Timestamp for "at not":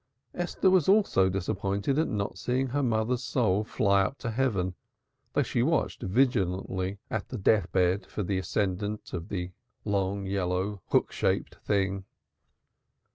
1.99-2.35